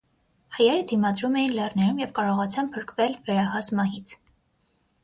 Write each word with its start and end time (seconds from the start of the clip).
Հայերը 0.55 0.85
դիմադրում 0.91 1.37
էին 1.41 1.53
լեռներում 1.59 2.01
և 2.05 2.17
կարողացան 2.21 2.73
փրկվել 2.79 3.15
վերահաս 3.31 3.73
մահից։ 3.83 4.17